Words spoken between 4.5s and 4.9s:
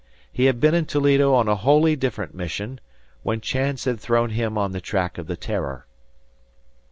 on the